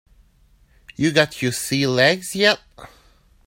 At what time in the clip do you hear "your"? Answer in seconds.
1.43-1.51